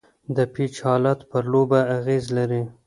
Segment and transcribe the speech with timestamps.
[0.35, 2.61] د پيچ حالت پر لوبه اغېز لري.